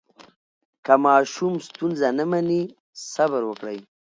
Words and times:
که 0.85 0.93
ماشوم 1.03 1.53
ستونزه 1.67 2.07
نه 2.17 2.25
مني، 2.31 2.61
صبر 3.11 3.41
وکړئ. 3.47 3.77